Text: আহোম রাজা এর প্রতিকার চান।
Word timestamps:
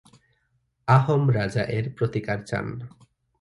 আহোম 0.87 1.23
রাজা 1.29 1.63
এর 1.67 1.85
প্রতিকার 1.97 2.39
চান। 2.45 2.67